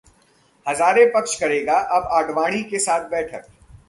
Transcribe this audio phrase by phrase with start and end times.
[0.65, 3.45] हज़ारे पक्ष करेगा अब आडवाणी के साथ बैठक